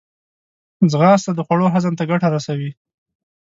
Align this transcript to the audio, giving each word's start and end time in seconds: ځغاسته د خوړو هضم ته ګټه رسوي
ځغاسته 0.91 1.31
د 1.35 1.39
خوړو 1.47 1.71
هضم 1.75 1.93
ته 1.99 2.03
ګټه 2.11 2.27
رسوي 2.35 2.71